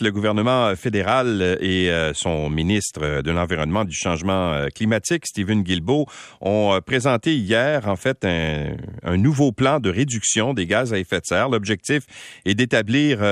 Le 0.00 0.10
gouvernement 0.10 0.74
fédéral 0.74 1.58
et 1.60 1.90
euh, 1.90 2.14
son 2.14 2.48
ministre 2.48 3.20
de 3.20 3.30
l'Environnement 3.30 3.84
du 3.84 3.94
changement 3.94 4.54
euh, 4.54 4.68
climatique, 4.68 5.26
Stephen 5.26 5.62
Guilbeault, 5.62 6.06
ont 6.40 6.72
euh, 6.72 6.80
présenté 6.80 7.36
hier, 7.36 7.86
en 7.86 7.96
fait, 7.96 8.24
un, 8.24 9.18
nouveau 9.18 9.52
plan 9.52 9.80
de 9.80 9.90
réduction 9.90 10.54
des 10.54 10.66
gaz 10.66 10.94
à 10.94 10.98
effet 10.98 11.20
de 11.20 11.26
serre. 11.26 11.50
L'objectif 11.50 12.04
est 12.46 12.54
d'établir 12.54 13.22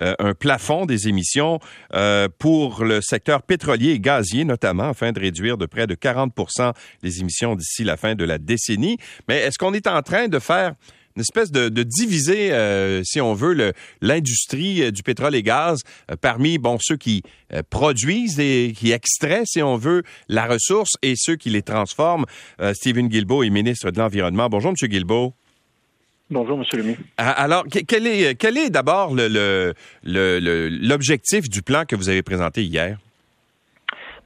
un 0.00 0.34
plafond 0.34 0.86
des 0.86 1.08
émissions 1.08 1.58
pour 2.38 2.84
le 2.84 3.00
secteur 3.00 3.42
pétrolier 3.42 3.90
et 3.90 4.00
gazier, 4.00 4.44
notamment, 4.44 4.90
afin 4.90 5.10
de 5.10 5.18
réduire 5.18 5.58
de 5.58 5.66
près 5.66 5.88
de 5.88 5.96
40% 5.96 6.72
les 7.02 7.20
émissions 7.20 7.56
d'ici 7.56 7.82
la 7.82 7.96
fin 7.96 8.14
de 8.14 8.24
la 8.24 8.38
décennie. 8.38 8.98
Mais 9.28 9.38
est-ce 9.38 9.58
qu'on 9.58 9.74
est 9.74 9.88
en 9.88 10.02
train 10.02 10.28
de 10.28 10.38
faire 10.38 10.74
une 11.16 11.20
espèce 11.20 11.52
de, 11.52 11.68
diviser, 11.84 12.52
euh, 12.52 13.02
si 13.04 13.20
on 13.20 13.34
veut, 13.34 13.72
l'industrie 14.00 14.82
euh, 14.82 14.90
du 14.90 15.04
pétrole 15.04 15.36
et 15.36 15.44
gaz 15.44 15.84
euh, 16.10 16.16
parmi 16.20 16.58
bon 16.58 16.76
ceux 16.80 16.96
qui 16.96 17.22
produisent 17.70 18.40
et 18.40 18.72
qui 18.76 18.90
extraient, 18.90 19.44
si 19.44 19.62
on 19.62 19.76
veut, 19.76 20.02
la 20.28 20.46
ressource 20.46 20.94
et 21.02 21.14
ceux 21.16 21.36
qui 21.36 21.50
les 21.50 21.62
transforment. 21.62 22.24
Stephen 22.72 23.06
Guilbeault 23.06 23.44
est 23.44 23.50
ministre 23.50 23.92
de 23.92 23.98
l'Environnement. 23.98 24.48
Bonjour, 24.48 24.70
M. 24.70 24.88
Guilbeault. 24.88 25.32
Bonjour, 26.30 26.58
M. 26.58 26.64
Lemay. 26.72 26.96
Alors, 27.16 27.64
quel 27.86 28.08
est, 28.08 28.34
quel 28.34 28.58
est 28.58 28.70
d'abord 28.70 29.14
l'objectif 30.04 31.48
du 31.48 31.62
plan 31.62 31.84
que 31.84 31.94
vous 31.94 32.08
avez 32.08 32.24
présenté 32.24 32.64
hier? 32.64 32.98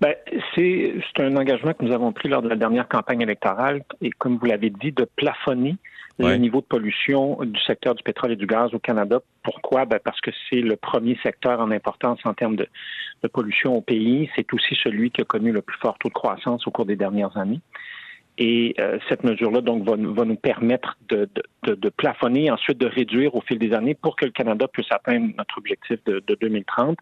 Ben, 0.01 0.15
c'est 0.55 0.95
un 1.19 1.37
engagement 1.37 1.75
que 1.75 1.85
nous 1.85 1.93
avons 1.93 2.13
pris 2.13 2.31
lors 2.31 2.41
de 2.41 2.49
la 2.49 2.57
dernière 2.57 2.89
campagne 2.89 3.21
électorale 3.21 3.83
et, 4.01 4.09
comme 4.11 4.39
vous 4.39 4.47
l'avez 4.47 4.71
dit, 4.71 4.93
de 4.93 5.07
plafonner 5.17 5.77
le 6.19 6.37
niveau 6.37 6.61
de 6.61 6.67
pollution 6.67 7.39
du 7.43 7.61
secteur 7.61 7.95
du 7.95 8.03
pétrole 8.03 8.33
et 8.33 8.37
du 8.37 8.47
gaz 8.47 8.75
au 8.75 8.79
Canada. 8.79 9.21
Pourquoi? 9.43 9.85
Ben 9.85 10.01
parce 10.03 10.21
que 10.21 10.31
c'est 10.49 10.61
le 10.61 10.77
premier 10.77 11.17
secteur 11.23 11.61
en 11.61 11.71
importance 11.71 12.19
en 12.25 12.35
termes 12.35 12.57
de, 12.57 12.69
pollution 13.33 13.77
au 13.77 13.81
pays. 13.81 14.29
C'est 14.35 14.53
aussi 14.53 14.77
celui 14.83 15.11
qui 15.11 15.21
a 15.21 15.25
connu 15.25 15.53
le 15.53 15.63
plus 15.63 15.79
fort 15.79 15.97
taux 15.99 16.09
de 16.09 16.15
croissance 16.15 16.67
au 16.67 16.71
cours 16.71 16.87
des 16.87 16.97
dernières 16.97 17.37
années. 17.37 17.61
Et 18.41 18.75
euh, 18.79 18.99
cette 19.09 19.25
mesure-là, 19.25 19.61
donc, 19.61 19.83
va, 19.83 19.97
nous 19.97 20.37
permettre 20.37 20.97
de, 21.09 21.29
de, 21.65 21.89
plafonner, 21.89 22.51
ensuite 22.53 22.79
de 22.79 22.87
réduire 22.87 23.35
au 23.35 23.41
fil 23.41 23.59
des 23.59 23.73
années 23.73 23.95
pour 23.95 24.15
que 24.15 24.27
le 24.27 24.31
Canada 24.31 24.69
puisse 24.69 24.91
atteindre 24.91 25.35
notre 25.37 25.59
objectif 25.59 25.99
de, 26.05 26.23
de 26.25 26.37
2030 26.41 26.97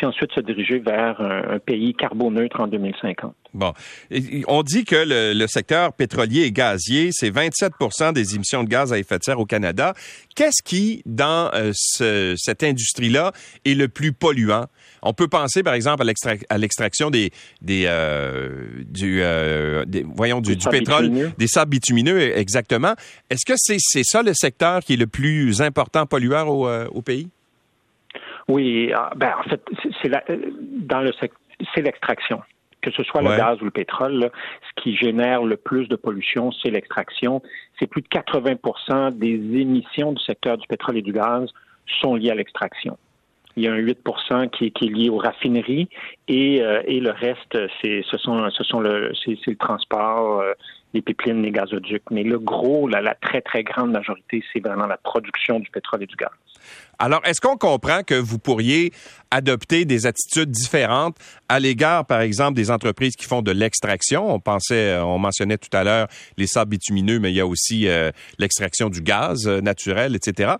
puis 0.00 0.06
ensuite 0.06 0.32
se 0.32 0.40
diriger 0.40 0.78
vers 0.78 1.20
un, 1.20 1.58
pays 1.58 1.92
carboneutre 1.92 2.58
en 2.58 2.68
2050. 2.68 3.34
Bon. 3.52 3.74
On 4.48 4.62
dit 4.62 4.86
que 4.86 4.96
le, 4.96 5.46
secteur 5.46 5.92
pétrolier 5.92 6.44
et 6.44 6.52
gazier, 6.52 7.10
c'est 7.12 7.30
27% 7.30 8.14
des 8.14 8.34
émissions 8.34 8.64
de 8.64 8.68
gaz 8.70 8.94
à 8.94 8.98
effet 8.98 9.18
de 9.18 9.24
serre 9.24 9.38
au 9.38 9.44
Canada. 9.44 9.92
Qu'est-ce 10.34 10.62
qui, 10.64 11.02
dans 11.04 11.50
euh, 11.52 11.72
cette 12.36 12.62
industrie-là, 12.62 13.32
est 13.66 13.74
le 13.74 13.88
plus 13.88 14.12
polluant? 14.14 14.68
On 15.02 15.12
peut 15.12 15.28
penser, 15.28 15.62
par 15.62 15.74
exemple, 15.74 16.02
à 16.48 16.56
l'extraction 16.56 17.10
des, 17.10 17.30
des, 17.60 17.84
euh, 17.86 18.48
du, 18.88 19.20
euh, 19.22 19.84
voyons, 20.14 20.40
du, 20.40 20.56
pétrole, 20.56 21.32
des 21.36 21.46
sables 21.46 21.72
bitumineux, 21.72 22.38
exactement. 22.38 22.94
Est-ce 23.28 23.44
que 23.44 23.54
c'est 23.58 24.04
ça 24.04 24.22
le 24.22 24.32
secteur 24.32 24.80
qui 24.80 24.94
est 24.94 24.98
le 24.98 25.06
plus 25.06 25.60
important 25.60 26.06
pollueur 26.06 26.48
au, 26.48 26.66
au 26.70 27.02
pays? 27.02 27.28
Oui, 28.50 28.90
ah, 28.92 29.10
ben 29.14 29.32
en 29.38 29.48
fait, 29.48 29.62
c'est 30.02 30.10
dans 30.10 31.00
le 31.00 31.12
c'est 31.74 31.82
l'extraction. 31.82 32.42
Que 32.82 32.90
ce 32.90 33.02
soit 33.02 33.20
le 33.20 33.36
gaz 33.36 33.60
ou 33.60 33.66
le 33.66 33.70
pétrole, 33.70 34.30
ce 34.62 34.82
qui 34.82 34.96
génère 34.96 35.42
le 35.42 35.58
plus 35.58 35.86
de 35.88 35.96
pollution, 35.96 36.50
c'est 36.50 36.70
l'extraction. 36.70 37.42
C'est 37.78 37.86
plus 37.86 38.00
de 38.00 38.08
80 38.08 39.10
des 39.10 39.34
émissions 39.34 40.12
du 40.12 40.22
secteur 40.22 40.56
du 40.56 40.66
pétrole 40.66 40.96
et 40.96 41.02
du 41.02 41.12
gaz 41.12 41.50
sont 42.00 42.14
liées 42.14 42.30
à 42.30 42.34
l'extraction. 42.34 42.96
Il 43.56 43.64
y 43.64 43.68
a 43.68 43.72
un 43.72 43.76
8 43.76 43.98
qui 44.52 44.66
est, 44.66 44.70
qui 44.70 44.86
est 44.86 44.88
lié 44.88 45.10
aux 45.10 45.18
raffineries 45.18 45.88
et, 46.28 46.62
euh, 46.62 46.82
et 46.86 47.00
le 47.00 47.10
reste, 47.10 47.58
c'est 47.82 48.02
ce 48.10 48.16
sont 48.16 48.48
ce 48.50 48.64
sont 48.64 48.80
le 48.80 49.12
c'est 49.22 49.36
le 49.46 49.56
transport, 49.56 50.40
euh, 50.40 50.52
les 50.92 51.02
pipelines, 51.02 51.42
les 51.42 51.50
gazoducs. 51.50 52.10
Mais 52.10 52.22
le 52.22 52.38
gros, 52.38 52.88
la, 52.88 53.14
très 53.14 53.40
très 53.40 53.62
grande 53.62 53.92
majorité, 53.92 54.42
c'est 54.52 54.60
vraiment 54.60 54.86
la 54.86 54.96
production 54.96 55.60
du 55.60 55.70
pétrole 55.70 56.02
et 56.02 56.06
du 56.06 56.16
gaz. 56.16 56.30
Alors, 56.98 57.20
est-ce 57.24 57.40
qu'on 57.40 57.56
comprend 57.56 58.02
que 58.02 58.14
vous 58.14 58.38
pourriez 58.38 58.92
adopter 59.30 59.86
des 59.86 60.06
attitudes 60.06 60.50
différentes 60.50 61.16
à 61.48 61.58
l'égard, 61.58 62.04
par 62.04 62.20
exemple, 62.20 62.54
des 62.54 62.70
entreprises 62.70 63.16
qui 63.16 63.24
font 63.24 63.40
de 63.40 63.52
l'extraction? 63.52 64.32
On 64.32 64.40
pensait, 64.40 64.92
euh, 64.92 65.04
on 65.04 65.18
mentionnait 65.18 65.56
tout 65.56 65.74
à 65.74 65.84
l'heure 65.84 66.08
les 66.36 66.46
sables 66.46 66.72
bitumineux, 66.72 67.18
mais 67.18 67.32
il 67.32 67.36
y 67.36 67.40
a 67.40 67.46
aussi 67.46 67.88
euh, 67.88 68.10
l'extraction 68.38 68.90
du 68.90 69.00
gaz 69.00 69.46
euh, 69.46 69.60
naturel, 69.60 70.14
etc. 70.14 70.54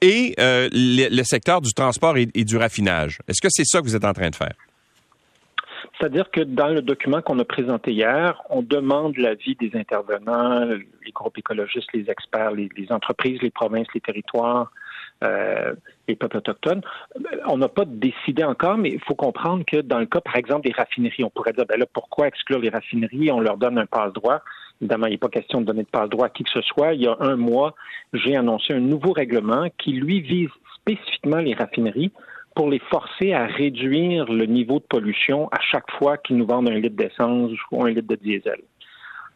Et 0.00 0.34
le, 0.38 1.22
secteur 1.22 1.60
du 1.62 1.72
transport 1.72 2.16
et, 2.18 2.26
du 2.26 2.56
raffinage. 2.58 3.20
Est-ce 3.26 3.40
que 3.40 3.48
c'est 3.50 3.64
ça 3.64 3.80
que 3.80 3.84
vous 3.84 3.96
êtes 3.96 4.04
en 4.04 4.12
train 4.12 4.28
de 4.28 4.36
faire? 4.36 4.54
C'est-à-dire 6.04 6.30
que 6.30 6.42
dans 6.42 6.68
le 6.68 6.82
document 6.82 7.22
qu'on 7.22 7.38
a 7.38 7.46
présenté 7.46 7.90
hier, 7.90 8.42
on 8.50 8.60
demande 8.60 9.16
l'avis 9.16 9.54
des 9.54 9.70
intervenants, 9.74 10.66
les 10.66 11.12
groupes 11.12 11.38
écologistes, 11.38 11.88
les 11.94 12.10
experts, 12.10 12.50
les 12.50 12.68
entreprises, 12.90 13.40
les 13.40 13.50
provinces, 13.50 13.86
les 13.94 14.02
territoires, 14.02 14.70
euh, 15.22 15.72
les 16.06 16.14
peuples 16.14 16.36
autochtones. 16.36 16.82
On 17.46 17.56
n'a 17.56 17.68
pas 17.68 17.86
décidé 17.86 18.44
encore, 18.44 18.76
mais 18.76 18.90
il 18.90 19.00
faut 19.00 19.14
comprendre 19.14 19.64
que 19.66 19.78
dans 19.78 19.98
le 19.98 20.04
cas, 20.04 20.20
par 20.20 20.36
exemple, 20.36 20.68
des 20.68 20.74
raffineries, 20.74 21.24
on 21.24 21.30
pourrait 21.30 21.54
dire, 21.54 21.64
ben 21.64 21.80
là, 21.80 21.86
pourquoi 21.90 22.28
exclure 22.28 22.58
les 22.58 22.68
raffineries? 22.68 23.32
On 23.32 23.40
leur 23.40 23.56
donne 23.56 23.78
un 23.78 23.86
passe-droit. 23.86 24.42
Évidemment, 24.82 25.06
il 25.06 25.12
n'est 25.12 25.16
pas 25.16 25.30
question 25.30 25.62
de 25.62 25.64
donner 25.64 25.84
de 25.84 25.88
passe-droit 25.88 26.26
à 26.26 26.28
qui 26.28 26.44
que 26.44 26.50
ce 26.50 26.60
soit. 26.60 26.92
Il 26.92 27.00
y 27.00 27.06
a 27.06 27.16
un 27.20 27.36
mois, 27.36 27.74
j'ai 28.12 28.36
annoncé 28.36 28.74
un 28.74 28.80
nouveau 28.80 29.12
règlement 29.12 29.68
qui, 29.78 29.92
lui, 29.92 30.20
vise 30.20 30.50
spécifiquement 30.82 31.38
les 31.38 31.54
raffineries 31.54 32.12
pour 32.54 32.70
les 32.70 32.78
forcer 32.78 33.32
à 33.32 33.46
réduire 33.46 34.30
le 34.30 34.46
niveau 34.46 34.78
de 34.78 34.84
pollution 34.84 35.48
à 35.48 35.60
chaque 35.60 35.90
fois 35.98 36.16
qu'ils 36.18 36.36
nous 36.36 36.46
vendent 36.46 36.68
un 36.68 36.78
litre 36.78 36.96
d'essence 36.96 37.50
ou 37.70 37.84
un 37.84 37.90
litre 37.90 38.08
de 38.08 38.16
diesel. 38.16 38.60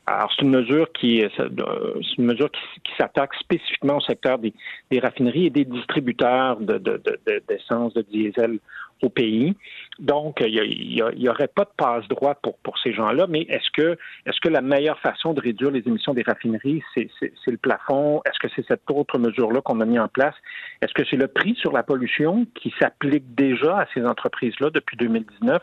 Alors, 0.07 0.33
c'est 0.35 0.43
une 0.43 0.51
mesure 0.51 0.91
qui, 0.93 1.23
c'est 1.37 2.17
une 2.17 2.25
mesure 2.25 2.51
qui, 2.51 2.93
s'attaque 2.97 3.35
spécifiquement 3.35 3.99
au 3.99 4.01
secteur 4.01 4.39
des, 4.39 4.55
raffineries 4.99 5.47
et 5.47 5.51
des 5.51 5.67
distributeurs 5.67 6.59
d'essence, 6.61 7.93
de, 7.95 8.01
de, 8.01 8.07
diesel 8.11 8.59
au 9.03 9.09
pays. 9.09 9.55
Donc, 9.99 10.41
il 10.41 11.03
n'y 11.17 11.29
aurait 11.29 11.49
pas 11.49 11.65
de 11.65 11.71
passe-droit 11.77 12.37
pour, 12.37 12.57
pour 12.59 12.79
ces 12.79 12.93
gens-là, 12.93 13.27
mais 13.29 13.43
est-ce 13.43 13.71
que, 13.73 13.99
est-ce 14.27 14.41
que 14.41 14.49
la 14.49 14.61
meilleure 14.61 14.99
façon 15.01 15.33
de 15.33 15.41
réduire 15.41 15.71
les 15.71 15.83
émissions 15.87 16.15
des 16.15 16.23
raffineries, 16.23 16.83
c'est, 16.95 17.11
le 17.47 17.57
plafond? 17.57 18.23
Est-ce 18.25 18.39
que 18.39 18.49
c'est 18.55 18.67
cette 18.67 18.89
autre 18.91 19.19
mesure-là 19.19 19.61
qu'on 19.61 19.81
a 19.81 19.85
mis 19.85 19.99
en 19.99 20.09
place? 20.09 20.35
Est-ce 20.83 20.95
que 20.95 21.03
c'est 21.11 21.17
le 21.17 21.29
prix 21.29 21.57
sur 21.57 21.73
la 21.73 21.83
pollution 21.83 22.47
qui 22.55 22.73
s'applique 22.81 23.35
déjà 23.35 23.81
à 23.81 23.87
ces 23.93 24.05
entreprises-là 24.05 24.71
depuis 24.71 24.97
2019? 24.97 25.63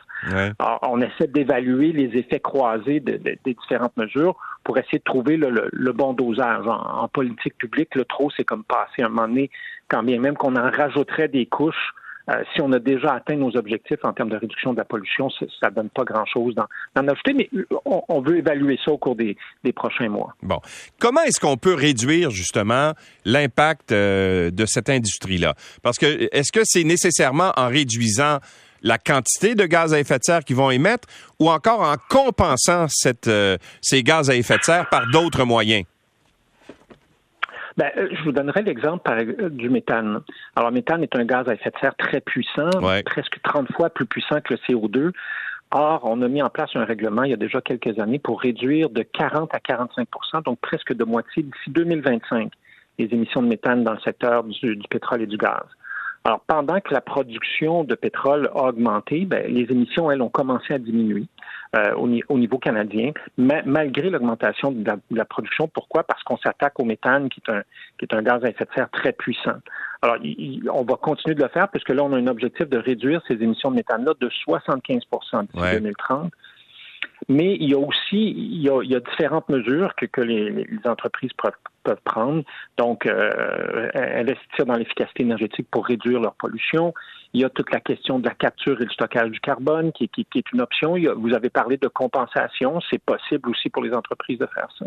Alors, 0.59 0.79
on 0.83 1.01
essaie 1.01 1.27
d'évaluer 1.27 1.91
les 1.93 2.17
effets 2.17 2.39
croisés 2.39 2.99
des 2.99 3.39
différentes 3.45 3.95
mesures 3.97 4.35
pour 4.65 4.77
essayer 4.77 4.97
de 4.97 5.03
trouver 5.03 5.37
le, 5.37 5.91
bon 5.93 6.13
dosage. 6.13 6.65
En, 6.67 7.07
politique 7.07 7.57
publique, 7.57 7.95
le 7.95 8.03
trop, 8.03 8.29
c'est 8.35 8.43
comme 8.43 8.63
passer 8.63 9.03
un 9.03 9.09
moment 9.09 9.27
donné, 9.27 9.49
quand 9.87 10.03
bien 10.03 10.19
même 10.19 10.35
qu'on 10.35 10.55
en 10.55 10.69
rajouterait 10.69 11.29
des 11.29 11.45
couches 11.45 11.93
euh, 12.29 12.43
si 12.53 12.61
on 12.61 12.71
a 12.71 12.79
déjà 12.79 13.13
atteint 13.13 13.35
nos 13.35 13.55
objectifs 13.55 14.03
en 14.03 14.13
termes 14.13 14.29
de 14.29 14.37
réduction 14.37 14.73
de 14.73 14.77
la 14.77 14.85
pollution, 14.85 15.29
ça 15.29 15.69
ne 15.69 15.75
donne 15.75 15.89
pas 15.89 16.03
grand-chose 16.03 16.55
d'en 16.55 17.07
ajouter, 17.07 17.33
mais 17.33 17.49
euh, 17.55 17.65
on, 17.85 18.21
veut 18.21 18.37
évaluer 18.37 18.79
ça 18.83 18.91
au 18.91 18.97
cours 18.97 19.15
des, 19.15 19.37
prochains 19.75 20.09
mois. 20.09 20.33
Bon. 20.41 20.59
Comment 20.99 21.21
est-ce 21.21 21.39
qu'on 21.39 21.57
peut 21.57 21.75
réduire 21.75 22.31
justement 22.31 22.93
l'impact 23.25 23.91
euh, 23.91 24.49
de 24.49 24.65
cette 24.65 24.89
industrie-là? 24.89 25.53
Parce 25.83 25.97
que 25.97 26.27
est-ce 26.31 26.51
que 26.51 26.61
c'est 26.63 26.83
nécessairement 26.83 27.51
en 27.57 27.67
réduisant 27.67 28.39
la 28.81 28.97
quantité 28.97 29.55
de 29.55 29.65
gaz 29.65 29.93
à 29.93 29.99
effet 29.99 30.17
de 30.17 30.23
serre 30.23 30.43
qu'ils 30.43 30.55
vont 30.55 30.71
émettre 30.71 31.07
ou 31.39 31.49
encore 31.49 31.81
en 31.81 31.95
compensant 32.09 32.87
ces 32.89 34.03
gaz 34.03 34.29
à 34.29 34.35
effet 34.35 34.57
de 34.57 34.63
serre 34.63 34.89
par 34.89 35.07
d'autres 35.11 35.43
moyens? 35.43 35.85
Ben, 37.77 37.91
euh, 37.97 38.07
je 38.11 38.23
vous 38.23 38.31
donnerai 38.31 38.61
l'exemple 38.61 39.09
euh, 39.11 39.49
du 39.49 39.69
méthane. 39.69 40.21
Alors, 40.55 40.69
le 40.69 40.75
méthane 40.75 41.03
est 41.03 41.15
un 41.15 41.25
gaz 41.25 41.47
à 41.49 41.53
effet 41.53 41.71
de 41.71 41.77
serre 41.79 41.95
très 41.95 42.21
puissant, 42.21 42.69
presque 43.05 43.41
30 43.43 43.71
fois 43.73 43.89
plus 43.89 44.05
puissant 44.05 44.39
que 44.41 44.53
le 44.53 44.59
CO2. 44.59 45.11
Or, 45.71 46.01
on 46.03 46.21
a 46.21 46.27
mis 46.27 46.41
en 46.41 46.49
place 46.49 46.69
un 46.75 46.85
règlement 46.85 47.23
il 47.23 47.31
y 47.31 47.33
a 47.33 47.37
déjà 47.37 47.59
quelques 47.59 47.99
années 47.99 48.19
pour 48.19 48.39
réduire 48.39 48.89
de 48.89 49.01
40 49.01 49.53
à 49.53 49.57
45% 49.57 50.43
donc 50.43 50.59
presque 50.59 50.93
de 50.93 51.03
moitié 51.03 51.43
d'ici 51.43 51.69
2025, 51.69 52.51
les 52.97 53.05
émissions 53.05 53.41
de 53.41 53.47
méthane 53.47 53.83
dans 53.83 53.93
le 53.93 53.99
secteur 53.99 54.43
du, 54.43 54.77
pétrole 54.89 55.23
et 55.23 55.27
du 55.27 55.37
gaz. 55.37 55.65
Alors, 56.23 56.39
pendant 56.47 56.79
que 56.79 56.93
la 56.93 57.01
production 57.01 57.83
de 57.83 57.93
pétrole 57.95 58.49
a 58.55 58.69
augmenté, 58.69 59.25
ben, 59.25 59.51
les 59.51 59.63
émissions, 59.69 60.09
elles, 60.09 60.21
ont 60.21 60.29
commencé 60.29 60.73
à 60.73 60.79
diminuer. 60.79 61.25
Euh, 61.75 61.93
au, 61.95 62.37
niveau 62.37 62.57
canadien, 62.57 63.11
malgré 63.37 64.09
l'augmentation 64.09 64.71
de, 64.71 64.91
la 65.11 65.25
production. 65.25 65.67
Pourquoi? 65.67 66.03
Parce 66.03 66.23
qu'on 66.23 66.37
s'attaque 66.37 66.79
au 66.79 66.85
méthane, 66.85 67.27
qui 67.27 67.41
est, 67.45 67.51
un, 67.51 67.63
qui 67.97 68.05
est 68.05 68.13
un 68.13 68.21
gaz 68.21 68.45
à 68.45 68.49
effet 68.49 68.63
de 68.63 68.69
serre 68.73 68.89
très 68.91 69.11
puissant. 69.11 69.57
Alors, 70.01 70.15
on 70.71 70.83
va 70.83 70.95
continuer 70.95 71.35
de 71.35 71.41
le 71.41 71.49
faire, 71.49 71.67
puisque 71.67 71.89
là, 71.89 72.03
on 72.03 72.13
a 72.13 72.17
un 72.17 72.27
objectif 72.27 72.69
de 72.69 72.77
réduire 72.77 73.21
ces 73.27 73.33
émissions 73.33 73.71
de 73.71 73.75
méthane-là 73.77 74.13
de 74.21 74.29
75% 74.47 75.47
d'ici 75.53 75.75
2030. 75.75 76.31
Mais 77.27 77.55
il 77.59 77.69
y 77.69 77.73
a 77.73 77.79
aussi 77.79 78.29
il 78.29 78.61
y 78.61 78.69
a, 78.69 78.99
différentes 78.99 79.49
mesures 79.49 79.95
que, 79.95 80.05
que 80.05 80.21
les, 80.21 80.67
entreprises 80.85 81.31
peuvent, 81.83 81.97
prendre. 82.03 82.43
Donc, 82.77 83.05
euh, 83.05 83.89
investir 83.93 84.65
dans 84.65 84.75
l'efficacité 84.75 85.23
énergétique 85.23 85.67
pour 85.69 85.85
réduire 85.85 86.19
leur 86.21 86.35
pollution. 86.35 86.93
Il 87.35 87.41
y 87.41 87.43
a 87.43 87.49
toute 87.49 87.69
la 87.73 87.81
question 87.81 88.17
de 88.17 88.25
la 88.25 88.33
capture 88.33 88.79
et 88.81 88.85
le 88.85 88.91
stockage 88.91 89.29
du 89.29 89.41
carbone 89.41 89.91
qui, 89.91 90.07
qui, 90.07 90.25
est 90.35 90.51
une 90.53 90.61
option. 90.61 90.95
vous 91.17 91.33
avez 91.33 91.49
parlé 91.49 91.75
de 91.75 91.89
compensation. 91.89 92.79
C'est 92.89 93.03
possible 93.03 93.49
aussi 93.49 93.67
pour 93.67 93.83
les 93.83 93.93
entreprises 93.93 94.39
de 94.39 94.45
faire 94.45 94.69
ça. 94.79 94.85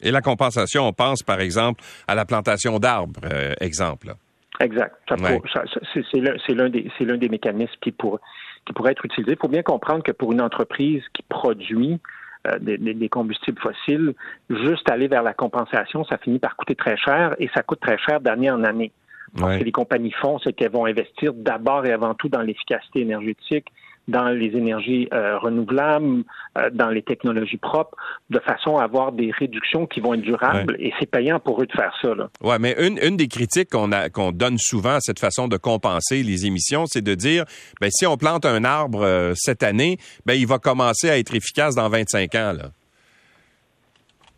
Et 0.00 0.12
la 0.12 0.20
compensation, 0.20 0.86
on 0.86 0.92
pense 0.92 1.24
par 1.24 1.40
exemple 1.40 1.82
à 2.06 2.14
la 2.14 2.24
plantation 2.24 2.78
d'arbres, 2.78 3.20
euh, 3.24 3.54
exemple. 3.60 4.14
Exact. 4.60 4.94
c'est 5.08 6.54
l'un 6.54 6.68
des, 6.68 6.88
des, 7.16 7.28
mécanismes 7.28 7.74
qui, 7.80 7.90
pour, 7.90 8.20
qui 8.64 8.72
pourrait 8.74 8.92
être 8.92 9.04
utilisé. 9.04 9.32
Il 9.32 9.38
faut 9.40 9.48
bien 9.48 9.64
comprendre 9.64 10.04
que 10.04 10.12
pour 10.12 10.30
une 10.30 10.40
entreprise 10.40 11.02
qui 11.12 11.24
produit 11.28 11.98
euh, 12.46 12.58
des, 12.60 13.08
combustibles 13.08 13.60
fossiles, 13.60 14.14
juste 14.50 14.88
aller 14.88 15.08
vers 15.08 15.24
la 15.24 15.34
compensation, 15.34 16.04
ça 16.04 16.16
finit 16.18 16.38
par 16.38 16.54
coûter 16.54 16.76
très 16.76 16.96
cher 16.96 17.34
et 17.40 17.50
ça 17.52 17.64
coûte 17.64 17.80
très 17.80 17.98
cher 17.98 18.20
d'année 18.20 18.52
en 18.52 18.62
année. 18.62 18.92
Ce 19.36 19.58
que 19.58 19.64
les 19.64 19.72
compagnies 19.72 20.12
font, 20.12 20.38
c'est 20.38 20.52
qu'elles 20.52 20.72
vont 20.72 20.84
investir 20.84 21.32
d'abord 21.32 21.86
et 21.86 21.92
avant 21.92 22.14
tout 22.14 22.28
dans 22.28 22.42
l'efficacité 22.42 23.00
énergétique, 23.00 23.66
dans 24.08 24.28
les 24.28 24.48
énergies 24.48 25.08
euh, 25.12 25.38
renouvelables, 25.38 26.24
euh, 26.58 26.70
dans 26.70 26.88
les 26.88 27.02
technologies 27.02 27.56
propres, 27.56 27.96
de 28.30 28.40
façon 28.40 28.76
à 28.76 28.84
avoir 28.84 29.12
des 29.12 29.30
réductions 29.30 29.86
qui 29.86 30.00
vont 30.00 30.14
être 30.14 30.22
durables. 30.22 30.76
Et 30.80 30.92
c'est 30.98 31.10
payant 31.10 31.38
pour 31.38 31.62
eux 31.62 31.66
de 31.66 31.72
faire 31.72 31.92
ça. 32.02 32.12
Ouais, 32.40 32.58
mais 32.58 32.74
une, 32.78 32.98
une 33.02 33.16
des 33.16 33.28
critiques 33.28 33.70
qu'on 33.70 34.32
donne 34.32 34.58
souvent 34.58 34.94
à 34.94 35.00
cette 35.00 35.20
façon 35.20 35.46
de 35.48 35.56
compenser 35.56 36.22
les 36.22 36.46
émissions, 36.46 36.86
c'est 36.86 37.02
de 37.02 37.14
dire, 37.14 37.44
ben 37.80 37.90
si 37.90 38.06
on 38.06 38.16
plante 38.16 38.44
un 38.44 38.64
arbre 38.64 39.02
euh, 39.02 39.32
cette 39.36 39.62
année, 39.62 39.98
ben 40.26 40.34
il 40.34 40.46
va 40.46 40.58
commencer 40.58 41.08
à 41.08 41.18
être 41.18 41.34
efficace 41.34 41.74
dans 41.74 41.88
25 41.88 42.34
ans. 42.34 42.52
Là. 42.52 42.70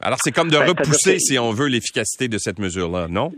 Alors 0.00 0.18
c'est 0.22 0.32
comme 0.32 0.50
de 0.50 0.58
ben, 0.58 0.68
repousser, 0.68 1.18
si 1.18 1.38
on 1.38 1.52
veut, 1.52 1.68
l'efficacité 1.68 2.28
de 2.28 2.36
cette 2.36 2.58
mesure-là, 2.58 3.08
non? 3.08 3.32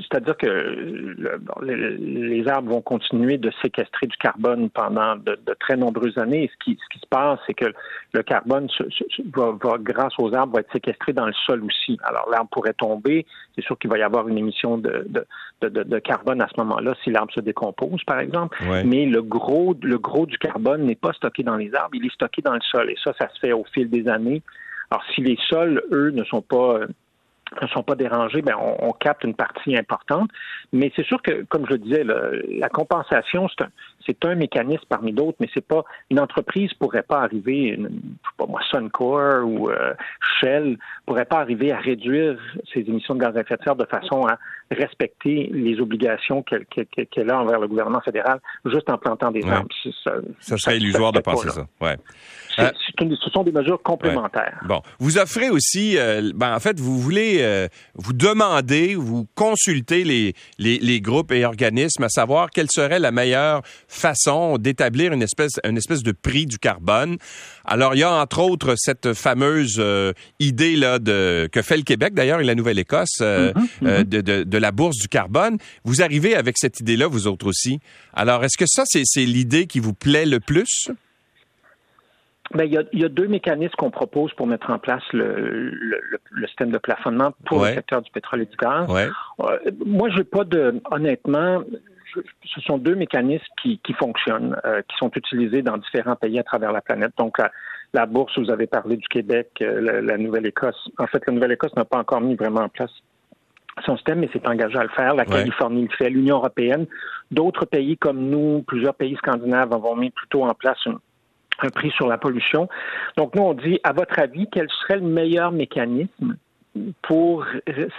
C'est-à-dire 0.00 0.36
que 0.36 1.14
les, 1.62 2.48
arbres 2.48 2.72
vont 2.72 2.80
continuer 2.80 3.38
de 3.38 3.50
séquestrer 3.62 4.06
du 4.06 4.16
carbone 4.16 4.70
pendant 4.70 5.16
de, 5.16 5.38
très 5.60 5.76
nombreuses 5.76 6.18
années. 6.18 6.50
ce 6.52 6.64
qui, 6.64 6.78
se 6.78 7.06
passe, 7.08 7.38
c'est 7.46 7.54
que 7.54 7.72
le 8.12 8.22
carbone, 8.22 8.68
va, 9.34 9.54
grâce 9.78 10.12
aux 10.18 10.34
arbres, 10.34 10.54
va 10.54 10.60
être 10.60 10.72
séquestré 10.72 11.12
dans 11.12 11.26
le 11.26 11.32
sol 11.46 11.64
aussi. 11.64 11.98
Alors 12.02 12.28
l'arbre 12.30 12.50
pourrait 12.50 12.74
tomber. 12.74 13.26
C'est 13.54 13.64
sûr 13.64 13.78
qu'il 13.78 13.90
va 13.90 13.98
y 13.98 14.02
avoir 14.02 14.28
une 14.28 14.38
émission 14.38 14.78
de, 14.78 15.04
carbone 16.00 16.42
à 16.42 16.48
ce 16.48 16.60
moment-là 16.60 16.94
si 17.02 17.10
l'arbre 17.10 17.32
se 17.32 17.40
décompose, 17.40 18.02
par 18.04 18.18
exemple. 18.18 18.58
Mais 18.84 19.06
le 19.06 19.22
gros, 19.22 19.76
le 19.82 19.98
gros 19.98 20.26
du 20.26 20.38
carbone 20.38 20.84
n'est 20.84 20.96
pas 20.96 21.12
stocké 21.12 21.42
dans 21.42 21.56
les 21.56 21.74
arbres, 21.74 21.94
il 21.94 22.06
est 22.06 22.14
stocké 22.14 22.42
dans 22.42 22.54
le 22.54 22.60
sol. 22.60 22.90
Et 22.90 22.96
ça, 23.02 23.12
ça 23.18 23.28
se 23.32 23.38
fait 23.38 23.52
au 23.52 23.64
fil 23.72 23.88
des 23.88 24.08
années. 24.08 24.42
Alors 24.90 25.02
si 25.14 25.22
les 25.22 25.38
sols, 25.48 25.82
eux, 25.92 26.10
ne 26.10 26.24
sont 26.24 26.42
pas 26.42 26.80
ne 27.62 27.66
sont 27.68 27.82
pas 27.82 27.94
dérangés, 27.94 28.42
ben 28.42 28.54
on, 28.58 28.92
capte 28.92 29.24
une 29.24 29.34
partie 29.34 29.76
importante. 29.76 30.30
Mais 30.72 30.92
c'est 30.96 31.04
sûr 31.04 31.20
que, 31.22 31.44
comme 31.44 31.66
je 31.66 31.72
le 31.72 31.78
disais, 31.78 32.04
la 32.04 32.68
compensation, 32.68 33.48
c'est 33.48 33.64
un, 33.64 33.70
c'est 34.06 34.24
un 34.24 34.34
mécanisme 34.34 34.84
parmi 34.88 35.12
d'autres, 35.12 35.36
mais 35.40 35.48
c'est 35.54 35.66
pas 35.66 35.84
une 36.10 36.20
entreprise 36.20 36.72
pourrait 36.74 37.02
pas 37.02 37.20
arriver, 37.20 37.68
une, 37.68 37.90
pas 38.36 38.46
moi, 38.46 38.60
Suncor 38.70 39.44
ou 39.44 39.70
euh, 39.70 39.94
Shell 40.40 40.78
pourrait 41.06 41.24
pas 41.24 41.40
arriver 41.40 41.72
à 41.72 41.78
réduire 41.78 42.38
ses 42.72 42.80
émissions 42.80 43.14
de 43.14 43.20
gaz 43.20 43.36
à 43.36 43.40
effet 43.40 43.56
de 43.56 43.62
serre 43.62 43.76
de 43.76 43.86
façon 43.86 44.26
à 44.26 44.38
respecter 44.70 45.50
les 45.52 45.80
obligations 45.80 46.42
qu'elle 46.42 47.30
a 47.30 47.40
envers 47.40 47.60
le 47.60 47.68
gouvernement 47.68 48.00
fédéral 48.00 48.40
juste 48.64 48.88
en 48.90 48.98
plantant 48.98 49.30
des 49.30 49.44
arbres. 49.46 49.68
Ça, 50.40 50.56
serait 50.56 50.78
illusoire 50.78 51.12
de 51.12 51.20
penser 51.20 51.50
ça. 51.50 51.66
Ouais. 51.80 51.96
Euh, 52.58 52.70
ce 53.00 53.30
sont 53.30 53.42
des 53.42 53.52
mesures 53.52 53.82
complémentaires. 53.82 54.60
Bon, 54.66 54.80
vous 54.98 55.18
offrez 55.18 55.50
aussi, 55.50 55.98
euh, 55.98 56.30
ben, 56.34 56.54
en 56.54 56.60
fait, 56.60 56.78
vous 56.78 56.98
voulez, 56.98 57.38
euh, 57.40 57.68
vous 57.94 58.12
demander, 58.12 58.94
vous 58.94 59.26
consulter 59.34 60.04
les, 60.04 60.34
les, 60.58 60.78
les, 60.78 61.00
groupes 61.00 61.32
et 61.32 61.44
organismes 61.44 62.04
à 62.04 62.08
savoir 62.08 62.50
quelle 62.50 62.68
serait 62.70 63.00
la 63.00 63.10
meilleure 63.10 63.62
façon 63.94 64.58
d'établir 64.58 65.12
une 65.12 65.22
espèce, 65.22 65.60
une 65.64 65.76
espèce 65.76 66.02
de 66.02 66.12
prix 66.12 66.46
du 66.46 66.58
carbone. 66.58 67.16
Alors, 67.64 67.94
il 67.94 68.00
y 68.00 68.02
a 68.02 68.12
entre 68.12 68.40
autres 68.40 68.74
cette 68.76 69.14
fameuse 69.14 69.82
idée 70.40 70.76
là 70.76 70.98
de 70.98 71.48
que 71.50 71.62
fait 71.62 71.76
le 71.76 71.82
Québec 71.82 72.14
d'ailleurs 72.14 72.40
et 72.40 72.44
la 72.44 72.54
Nouvelle-Écosse 72.54 73.20
mm-hmm, 73.20 73.52
mm-hmm. 73.82 74.04
de, 74.04 74.20
de, 74.20 74.42
de 74.44 74.58
la 74.58 74.72
bourse 74.72 74.98
du 74.98 75.08
carbone. 75.08 75.58
Vous 75.84 76.02
arrivez 76.02 76.34
avec 76.34 76.58
cette 76.58 76.80
idée-là, 76.80 77.06
vous 77.06 77.26
autres 77.26 77.46
aussi. 77.46 77.80
Alors, 78.12 78.44
est-ce 78.44 78.58
que 78.58 78.66
ça, 78.66 78.84
c'est 78.86 79.24
l'idée 79.24 79.66
qui 79.66 79.80
vous 79.80 79.94
plaît 79.94 80.26
le 80.26 80.40
plus? 80.40 80.90
Ben, 82.52 82.64
il, 82.64 83.00
y 83.00 83.04
a, 83.04 83.08
deux 83.08 83.26
mécanismes 83.26 83.74
qu'on 83.76 83.90
propose 83.90 84.32
pour 84.34 84.46
mettre 84.46 84.70
en 84.70 84.78
place 84.78 85.02
le, 85.12 85.70
le, 85.70 86.46
système 86.46 86.70
de 86.70 86.78
plafonnement 86.78 87.32
pour 87.46 87.64
le 87.64 87.74
secteur 87.74 88.02
du 88.02 88.10
pétrole 88.12 88.42
et 88.42 88.46
du 88.46 88.56
gaz. 88.56 88.86
Euh, 89.40 89.56
moi, 89.84 90.08
je 90.14 90.22
pas 90.22 90.44
de, 90.44 90.80
honnêtement, 90.90 91.64
ce 92.44 92.60
sont 92.60 92.78
deux 92.78 92.94
mécanismes 92.94 93.44
qui, 93.60 93.78
qui 93.78 93.92
fonctionnent, 93.94 94.56
euh, 94.64 94.82
qui 94.88 94.96
sont 94.96 95.10
utilisés 95.14 95.62
dans 95.62 95.76
différents 95.76 96.16
pays 96.16 96.38
à 96.38 96.42
travers 96.42 96.72
la 96.72 96.80
planète. 96.80 97.12
Donc, 97.18 97.36
la, 97.92 98.06
bourse, 98.06 98.38
vous 98.38 98.50
avez 98.50 98.66
parlé 98.66 98.96
du 98.96 99.06
Québec, 99.08 99.50
euh, 99.62 100.00
la, 100.00 100.18
Nouvelle-Écosse. 100.18 100.90
En 100.98 101.06
fait, 101.06 101.22
la 101.26 101.32
Nouvelle-Écosse 101.32 101.74
n'a 101.76 101.84
pas 101.84 101.98
encore 101.98 102.20
mis 102.20 102.34
vraiment 102.34 102.62
en 102.62 102.68
place 102.68 102.90
son 103.84 103.96
système, 103.96 104.20
mais 104.20 104.28
s'est 104.32 104.46
engagé 104.46 104.78
à 104.78 104.84
le 104.84 104.88
faire. 104.90 105.14
La 105.14 105.24
Californie 105.24 105.82
le 105.82 105.96
fait, 105.96 106.08
l'Union 106.08 106.36
européenne. 106.36 106.86
D'autres 107.32 107.64
pays 107.64 107.96
comme 107.96 108.20
nous, 108.20 108.62
plusieurs 108.66 108.94
pays 108.94 109.16
scandinaves, 109.16 109.72
avons 109.72 109.96
mis 109.96 110.10
plutôt 110.10 110.44
en 110.44 110.54
place 110.54 110.78
une, 110.86 110.98
un 111.60 111.68
prix 111.70 111.90
sur 111.90 112.06
la 112.06 112.16
pollution. 112.16 112.68
Donc, 113.16 113.34
nous, 113.34 113.42
on 113.42 113.54
dit, 113.54 113.80
à 113.82 113.92
votre 113.92 114.18
avis, 114.20 114.48
quel 114.52 114.68
serait 114.70 114.96
le 114.96 115.06
meilleur 115.06 115.50
mécanisme 115.50 116.36
pour 117.02 117.46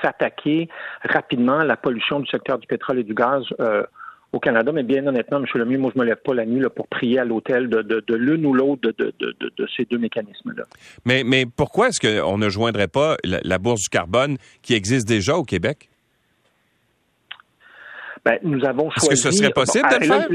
s'attaquer 0.02 0.70
rapidement 1.04 1.60
à 1.60 1.66
la 1.66 1.78
pollution 1.78 2.20
du 2.20 2.28
secteur 2.28 2.58
du 2.58 2.68
pétrole 2.68 3.00
et 3.00 3.04
du 3.04 3.14
gaz 3.14 3.44
euh, 3.60 3.84
au 4.36 4.40
Canada? 4.40 4.72
Mais 4.72 4.84
bien 4.84 5.06
honnêtement, 5.08 5.38
M. 5.38 5.46
Lemieux, 5.56 5.78
moi, 5.78 5.92
je 5.96 6.00
me 6.00 6.06
lève 6.06 6.22
pas 6.24 6.34
la 6.34 6.46
nuit 6.46 6.60
là, 6.60 6.70
pour 6.70 6.88
prier 6.88 7.20
à 7.20 7.26
l'hôtel 7.26 7.70
de, 7.70 7.82
de, 7.82 8.04
de 8.06 8.16
l'une 8.16 8.46
ou 8.46 8.54
l'autre 8.54 8.92
de, 8.92 9.14
de, 9.20 9.68
ces 9.76 9.86
deux 9.86 9.98
mécanismes-là. 9.98 10.64
Mais, 11.06 11.24
mais 11.24 11.46
pourquoi 11.46 11.88
est-ce 11.88 12.00
qu'on 12.00 12.38
ne 12.38 12.50
joindrait 12.50 12.88
pas 12.88 13.18
la, 13.24 13.58
bourse 13.58 13.82
du 13.82 13.90
carbone 13.90 14.38
qui 14.62 14.74
existe 14.74 15.08
déjà 15.08 15.36
au 15.36 15.44
Québec? 15.44 15.90
Ben, 18.24 18.40
nous 18.44 18.66
avons 18.66 18.90
choisi. 18.90 19.14
Est-ce 19.14 19.24
que 19.24 19.32
ce 19.32 19.38
serait 19.38 19.52
possible 19.52 19.88
de 19.90 19.96
le 19.96 20.06
faire? 20.06 20.28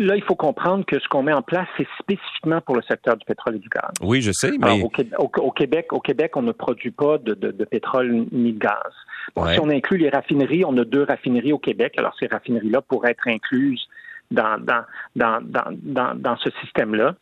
Là, 0.00 0.16
il 0.16 0.22
faut 0.22 0.34
comprendre 0.34 0.84
que 0.84 0.98
ce 0.98 1.08
qu'on 1.08 1.22
met 1.22 1.32
en 1.32 1.42
place, 1.42 1.66
c'est 1.76 1.86
spécifiquement 1.98 2.60
pour 2.60 2.76
le 2.76 2.82
secteur 2.82 3.16
du 3.16 3.24
pétrole 3.24 3.56
et 3.56 3.58
du 3.58 3.68
gaz. 3.68 3.90
Oui, 4.02 4.20
je 4.20 4.32
sais, 4.32 4.50
mais... 4.58 4.82
au, 4.82 4.88
Québec, 5.50 5.92
au 5.92 6.00
Québec, 6.00 6.36
on 6.36 6.42
ne 6.42 6.52
produit 6.52 6.90
pas 6.90 7.18
de, 7.18 7.64
pétrole 7.64 8.26
ni 8.32 8.52
de 8.52 8.58
gaz. 8.58 9.52
Si 9.52 9.60
on 9.60 9.70
inclut 9.70 9.98
les 9.98 10.10
raffineries, 10.10 10.64
on 10.64 10.76
a 10.78 10.84
deux 10.84 11.04
raffineries 11.04 11.52
au 11.52 11.58
Québec. 11.58 11.94
Alors, 11.98 12.14
ces 12.18 12.26
raffineries-là 12.26 12.80
pourraient 12.82 13.12
être 13.12 13.28
incluses 13.28 13.86
dans, 14.30 14.58
dans, 14.58 14.84
dans, 15.16 15.40
dans, 15.42 16.14
dans 16.14 16.36
ce 16.36 16.50
système-là. 16.62 17.14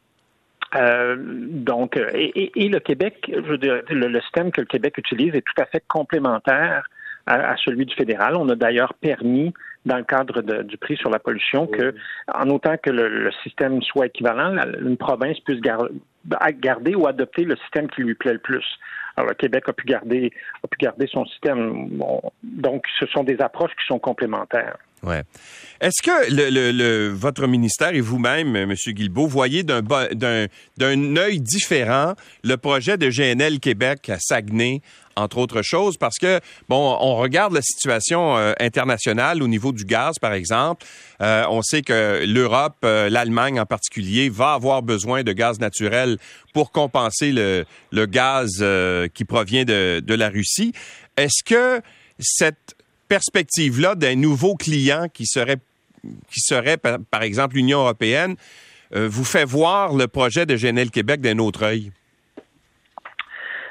Euh, 0.76 1.16
donc, 1.18 1.96
et, 1.96 2.52
et, 2.54 2.68
le 2.68 2.78
Québec, 2.80 3.30
je 3.32 3.40
veux 3.40 3.58
dire, 3.58 3.82
le, 3.88 4.20
système 4.20 4.52
que 4.52 4.60
le 4.60 4.66
Québec 4.66 4.98
utilise 4.98 5.34
est 5.34 5.42
tout 5.42 5.60
à 5.60 5.64
fait 5.64 5.82
complémentaire 5.88 6.88
à, 7.26 7.56
celui 7.56 7.86
du 7.86 7.94
fédéral. 7.94 8.36
On 8.36 8.48
a 8.48 8.54
d'ailleurs 8.54 8.94
permis, 8.94 9.52
dans 9.86 9.96
le 9.96 10.04
cadre 10.04 10.42
du 10.62 10.76
prix 10.76 10.96
sur 10.96 11.10
la 11.10 11.18
pollution, 11.18 11.66
que, 11.66 11.94
en 12.32 12.48
autant 12.50 12.76
que 12.76 12.90
le, 12.90 13.30
système 13.42 13.82
soit 13.82 14.06
équivalent, 14.06 14.56
une 14.80 14.96
province 14.96 15.38
puisse 15.40 15.60
garder 15.60 16.94
ou 16.94 17.06
adopter 17.06 17.44
le 17.44 17.56
système 17.56 17.88
qui 17.88 18.02
lui 18.02 18.14
plaît 18.14 18.34
le 18.34 18.38
plus. 18.38 18.64
Alors, 19.16 19.30
le 19.30 19.34
Québec 19.34 19.64
a 19.68 19.72
pu 19.72 19.84
garder, 19.86 20.32
a 20.62 20.68
pu 20.68 20.78
garder 20.78 21.06
son 21.10 21.24
système. 21.26 21.88
donc, 22.42 22.84
ce 23.00 23.06
sont 23.06 23.24
des 23.24 23.40
approches 23.40 23.74
qui 23.76 23.86
sont 23.86 23.98
complémentaires. 23.98 24.76
Ouais. 25.02 25.22
Est-ce 25.80 26.02
que 26.02 26.32
le, 26.32 26.72
le, 26.72 27.08
votre 27.08 27.46
ministère 27.46 27.94
et 27.94 28.00
vous-même, 28.00 28.56
M. 28.56 28.74
Guilbeault, 28.74 29.28
voyez 29.28 29.62
d'un 29.62 29.80
d'un 29.82 31.16
œil 31.16 31.40
différent 31.40 32.14
le 32.42 32.56
projet 32.56 32.98
de 32.98 33.08
GNL 33.08 33.60
Québec 33.60 34.08
à 34.08 34.18
Saguenay, 34.18 34.82
entre 35.14 35.38
autres 35.38 35.62
choses, 35.62 35.96
parce 35.96 36.18
que 36.18 36.40
bon, 36.68 36.96
on 37.00 37.16
regarde 37.16 37.52
la 37.52 37.62
situation 37.62 38.36
euh, 38.36 38.52
internationale 38.60 39.42
au 39.42 39.48
niveau 39.48 39.72
du 39.72 39.84
gaz, 39.84 40.18
par 40.18 40.32
exemple. 40.32 40.84
Euh, 41.20 41.44
on 41.48 41.62
sait 41.62 41.82
que 41.82 42.24
l'Europe, 42.26 42.76
euh, 42.84 43.08
l'Allemagne 43.08 43.60
en 43.60 43.66
particulier, 43.66 44.28
va 44.28 44.54
avoir 44.54 44.82
besoin 44.82 45.22
de 45.22 45.32
gaz 45.32 45.60
naturel 45.60 46.18
pour 46.54 46.72
compenser 46.72 47.30
le, 47.30 47.64
le 47.92 48.06
gaz 48.06 48.64
qui 49.14 49.24
provient 49.24 49.64
de, 49.64 50.00
de 50.00 50.14
la 50.14 50.28
Russie. 50.28 50.72
Est-ce 51.16 51.44
que 51.44 51.80
cette 52.18 52.74
perspective-là 53.08 53.94
d'un 53.94 54.14
nouveau 54.14 54.54
client 54.54 55.06
qui 55.12 55.26
serait, 55.26 55.58
qui 56.30 56.40
serait 56.40 56.76
par, 56.76 57.22
exemple 57.22 57.56
l'Union 57.56 57.80
européenne, 57.80 58.36
euh, 58.94 59.08
vous 59.08 59.24
fait 59.24 59.44
voir 59.44 59.94
le 59.94 60.08
projet 60.08 60.46
de 60.46 60.56
GNL 60.56 60.90
Québec 60.90 61.20
d'un 61.20 61.38
autre 61.38 61.64
œil? 61.64 61.92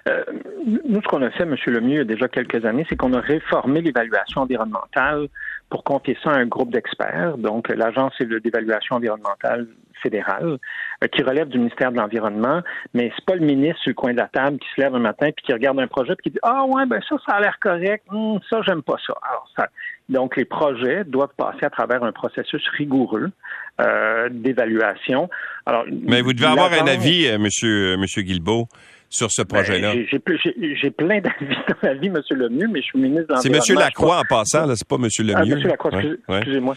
Euh, 0.07 0.23
nous, 0.65 1.01
ce 1.01 1.07
qu'on 1.07 1.21
a 1.21 1.29
fait, 1.31 1.43
M. 1.43 1.55
Lemieux, 1.67 1.93
il 1.93 1.97
y 1.97 2.01
a 2.01 2.03
déjà 2.03 2.27
quelques 2.27 2.63
années, 2.65 2.85
c'est 2.89 2.95
qu'on 2.95 3.13
a 3.13 3.19
réformé 3.19 3.81
l'évaluation 3.81 4.41
environnementale 4.41 5.27
pour 5.69 5.83
confier 5.83 6.17
ça 6.23 6.31
à 6.31 6.37
un 6.37 6.45
groupe 6.45 6.71
d'experts, 6.71 7.37
donc 7.37 7.67
l'Agence 7.69 8.13
d'évaluation 8.21 8.95
environnementale 8.95 9.67
fédérale, 10.01 10.57
euh, 11.03 11.07
qui 11.07 11.23
relève 11.23 11.47
du 11.47 11.57
ministère 11.57 11.91
de 11.91 11.97
l'Environnement, 11.97 12.61
mais 12.93 13.11
c'est 13.15 13.25
pas 13.25 13.35
le 13.35 13.45
ministre 13.45 13.81
sur 13.81 13.89
le 13.89 13.95
coin 13.95 14.13
de 14.13 14.17
la 14.17 14.27
table 14.27 14.57
qui 14.59 14.67
se 14.75 14.81
lève 14.81 14.95
un 14.95 14.99
matin 14.99 15.29
puis 15.35 15.45
qui 15.45 15.53
regarde 15.53 15.79
un 15.79 15.87
projet 15.87 16.15
puis 16.15 16.23
qui 16.23 16.31
dit 16.31 16.39
Ah 16.43 16.65
ouais, 16.65 16.85
ben 16.85 17.01
ça, 17.07 17.15
ça 17.25 17.35
a 17.35 17.41
l'air 17.41 17.57
correct, 17.59 18.03
hum, 18.11 18.39
ça, 18.49 18.61
j'aime 18.65 18.81
pas 18.81 18.97
ça. 19.05 19.13
Alors, 19.21 19.49
ça, 19.55 19.67
Donc, 20.09 20.35
les 20.35 20.45
projets 20.45 21.03
doivent 21.03 21.33
passer 21.37 21.65
à 21.65 21.69
travers 21.69 22.03
un 22.03 22.11
processus 22.11 22.61
rigoureux 22.77 23.31
euh, 23.79 24.29
d'évaluation. 24.31 25.29
Alors, 25.65 25.85
Mais 25.89 26.21
vous 26.21 26.33
devez 26.33 26.47
avoir 26.47 26.71
un 26.73 26.87
avis, 26.87 27.27
euh, 27.27 27.37
Monsieur, 27.37 27.97
Monsieur 27.97 28.23
Guilbeault 28.23 28.67
sur 29.09 29.31
ce 29.31 29.43
ben, 29.43 29.55
projet-là? 29.55 29.93
J'ai 30.11 30.91
plein 30.91 31.19
d'avis 31.19 31.55
dans 31.67 31.75
la 31.83 31.93
vie, 31.93 32.07
M. 32.07 32.19
Lemieux, 32.31 32.67
mais 32.71 32.81
je 32.81 32.85
suis 32.85 32.99
ministre 32.99 33.27
de 33.27 33.33
l'Environnement. 33.33 33.61
C'est 33.63 33.73
M. 33.73 33.79
Lacroix 33.79 34.19
en 34.19 34.23
passant, 34.27 34.65
là, 34.65 34.75
c'est 34.75 34.87
pas 34.87 34.95
M. 34.95 35.07
Lemieux. 35.19 35.55
Ah, 35.57 35.61
M. 35.61 35.67
Lacroix, 35.67 35.91
excusez-moi. 36.37 36.75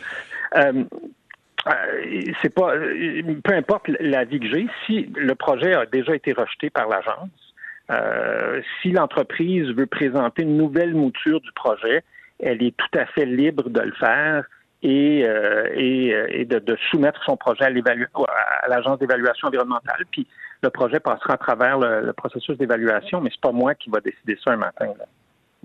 Euh, 1.66 2.32
c'est 2.40 2.54
pas 2.54 2.74
euh, 2.74 3.22
peu 3.44 3.54
importe 3.54 3.88
l'avis 4.00 4.40
que 4.40 4.48
j'ai, 4.48 4.66
si 4.86 5.10
le 5.16 5.34
projet 5.34 5.74
a 5.74 5.86
déjà 5.86 6.14
été 6.14 6.32
rejeté 6.32 6.70
par 6.70 6.88
l'agence, 6.88 7.54
euh, 7.90 8.60
si 8.80 8.92
l'entreprise 8.92 9.68
veut 9.74 9.86
présenter 9.86 10.42
une 10.42 10.56
nouvelle 10.56 10.94
mouture 10.94 11.40
du 11.40 11.52
projet, 11.52 12.02
elle 12.38 12.62
est 12.62 12.76
tout 12.76 12.98
à 12.98 13.06
fait 13.06 13.26
libre 13.26 13.68
de 13.68 13.80
le 13.80 13.92
faire 13.92 14.44
et, 14.82 15.20
et, 15.20 16.44
de, 16.46 16.76
soumettre 16.90 17.22
son 17.24 17.36
projet 17.36 17.64
à 17.64 18.68
l'agence 18.68 18.98
d'évaluation 18.98 19.48
environnementale. 19.48 20.04
Puis 20.10 20.26
le 20.62 20.70
projet 20.70 21.00
passera 21.00 21.34
à 21.34 21.36
travers 21.36 21.78
le, 21.78 22.12
processus 22.14 22.56
d'évaluation, 22.56 23.20
mais 23.20 23.28
c'est 23.30 23.42
pas 23.42 23.52
moi 23.52 23.74
qui 23.74 23.90
va 23.90 24.00
décider 24.00 24.38
ça 24.42 24.52
un 24.52 24.56
matin. 24.56 24.86
Là. 24.98 25.04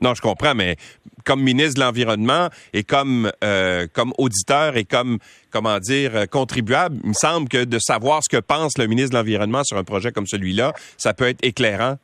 Non, 0.01 0.13
je 0.13 0.21
comprends, 0.21 0.55
mais 0.55 0.75
comme 1.25 1.41
ministre 1.41 1.79
de 1.79 1.85
l'Environnement 1.85 2.49
et 2.73 2.83
comme, 2.83 3.31
euh, 3.43 3.87
auditeur 4.17 4.77
et 4.77 4.85
comme, 4.85 5.19
comment 5.51 5.79
dire, 5.79 6.15
euh, 6.15 6.25
contribuable, 6.25 6.97
il 7.03 7.09
me 7.09 7.13
semble 7.13 7.47
que 7.47 7.63
de 7.63 7.79
savoir 7.79 8.21
ce 8.23 8.29
que 8.29 8.41
pense 8.41 8.77
le 8.77 8.87
ministre 8.87 9.11
de 9.11 9.17
l'Environnement 9.17 9.63
sur 9.63 9.77
un 9.77 9.83
projet 9.83 10.11
comme 10.11 10.27
celui-là, 10.27 10.73
ça 10.97 11.13
peut 11.13 11.27
être 11.27 11.43
éclairant. 11.43 11.97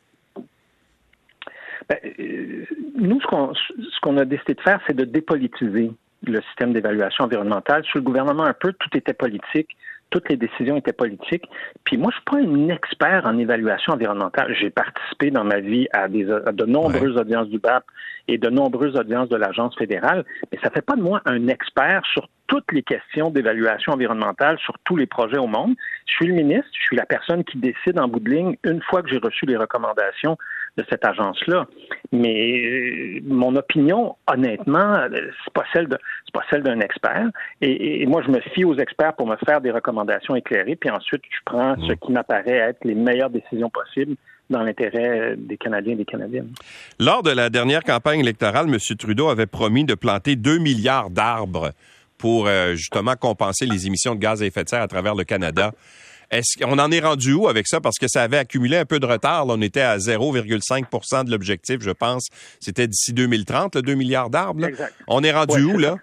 Ben, 1.89 1.98
euh, 2.19 2.65
nous, 2.95 3.19
ce 3.21 4.00
qu'on 4.01 4.17
a 4.17 4.25
décidé 4.25 4.53
de 4.53 4.62
faire, 4.62 4.79
c'est 4.88 4.95
de 4.95 5.05
dépolitiser 5.05 5.91
le 6.24 6.41
système 6.43 6.71
d'évaluation 6.74 7.25
environnementale. 7.25 7.83
Sous 7.91 7.98
le 7.98 8.03
gouvernement, 8.03 8.43
un 8.43 8.53
peu, 8.53 8.74
tout 8.74 8.89
était 8.95 9.13
politique 9.13 9.75
toutes 10.12 10.30
les 10.30 10.38
décisions 10.38 10.77
étaient 10.77 10.94
politiques. 10.94 11.46
Puis 11.84 11.98
moi, 11.98 12.12
je 12.12 12.18
suis 12.18 12.25
pas 12.25 12.38
un 12.38 12.68
expert 12.70 13.25
en 13.25 13.38
évaluation 13.38 13.94
environnementale. 13.94 14.56
J'ai 14.60 14.70
participé 14.70 15.32
dans 15.32 15.44
ma 15.44 15.60
vie 15.60 15.88
à, 15.94 16.08
des, 16.08 16.25
de 16.25 16.65
nombreuses 16.65 17.18
audiences 17.18 17.48
du 17.48 17.58
BAP 17.58 17.84
et 18.27 18.38
de 18.38 18.50
nombreuses 18.50 18.96
audiences 18.96 19.30
de 19.30 19.36
l'agence 19.36 19.75
fédérale, 19.75 20.24
mais 20.51 20.60
ça 20.63 20.70
fait 20.70 20.82
pas 20.82 20.96
de 20.96 21.01
moi 21.01 21.22
un 21.25 21.48
expert 21.48 22.01
sur 22.13 22.30
toutes 22.48 22.72
les 22.74 22.84
questions 22.84 23.30
d'évaluation 23.30 23.94
environnementale 23.94 24.60
sur 24.60 24.75
tous 24.84 24.98
les 24.98 25.08
projets 25.08 25.38
au 25.38 25.48
monde. 25.48 25.74
Je 26.06 26.13
suis 26.13 26.27
le 26.27 26.34
ministre, 26.34 26.70
je 26.74 26.84
suis 26.84 26.98
la 26.98 27.06
personne 27.06 27.44
qui 27.46 27.58
décide 27.58 27.98
en 27.98 28.08
bout 28.08 28.20
de 28.20 28.30
ligne 28.30 28.58
une 28.65 28.82
fois 28.82 29.01
que 29.01 29.10
j'ai 29.10 29.18
reçu 29.18 29.46
les 29.46 29.56
recommandations 29.56 30.38
de 30.77 30.85
cette 30.89 31.05
agence-là. 31.05 31.67
Mais 32.11 32.61
euh, 32.61 33.19
mon 33.25 33.55
opinion, 33.55 34.15
honnêtement, 34.31 34.97
c'est 35.11 35.53
pas 35.53 35.65
celle 35.73 35.87
de, 35.87 35.97
c'est 36.25 36.33
pas 36.33 36.45
celle 36.49 36.63
d'un 36.63 36.79
expert. 36.79 37.27
Et, 37.61 38.05
moi, 38.05 38.21
je 38.25 38.31
me 38.31 38.39
fie 38.53 38.63
aux 38.63 38.77
experts 38.77 39.13
pour 39.15 39.27
me 39.27 39.35
faire 39.45 39.61
des 39.61 39.71
recommandations 39.71 40.35
éclairées, 40.35 40.75
puis 40.75 40.89
ensuite, 40.89 41.21
je 41.29 41.39
prends 41.45 41.75
ce 41.75 41.91
mmh. 41.93 41.97
qui 41.97 42.11
m'apparaît 42.11 42.57
être 42.57 42.85
les 42.85 42.95
meilleures 42.95 43.29
décisions 43.29 43.69
possibles 43.69 44.15
dans 44.49 44.63
l'intérêt 44.63 45.35
des 45.37 45.57
Canadiens 45.57 45.93
et 45.93 45.97
des 45.97 46.05
Canadiennes. 46.05 46.51
Lors 46.99 47.23
de 47.23 47.31
la 47.31 47.49
dernière 47.49 47.83
campagne 47.83 48.19
électorale, 48.19 48.67
M. 48.67 48.77
Trudeau 48.97 49.29
avait 49.29 49.47
promis 49.47 49.85
de 49.85 49.95
planter 49.95 50.35
2 50.35 50.57
milliards 50.57 51.09
d'arbres 51.09 51.71
pour 52.17 52.47
euh, 52.47 52.75
justement 52.75 53.15
compenser 53.15 53.65
les 53.65 53.87
émissions 53.87 54.13
de 54.13 54.19
gaz 54.19 54.43
à 54.43 54.45
effet 54.45 54.63
de 54.63 54.69
serre 54.69 54.83
à 54.83 54.87
travers 54.87 55.15
le 55.15 55.23
Canada. 55.23 55.71
Est-ce 56.31 56.63
qu'on 56.63 56.79
en 56.79 56.91
est 56.91 57.01
rendu 57.01 57.33
où 57.33 57.50
avec 57.50 57.67
ça? 57.67 57.81
Parce 57.81 58.00
que 58.00 58.07
ça 58.07 58.23
avait 58.23 58.38
accumulé 58.38 58.77
un 58.77 58.85
peu 58.85 59.00
de 59.00 59.05
retard. 59.05 59.45
on 59.47 59.61
était 59.61 59.81
à 59.81 59.97
0,5% 59.97 61.25
de 61.25 61.31
l'objectif, 61.31 61.81
je 61.81 61.91
pense. 61.91 62.29
C'était 62.59 62.88
d'ici 62.88 63.13
2030, 63.13 63.75
le 63.75 63.81
2 63.81 63.93
milliards 63.95 64.29
d'arbres. 64.29 64.67
On 65.07 65.23
est 65.23 65.31
rendu 65.31 65.63
où, 65.63 65.77
là? 65.77 65.97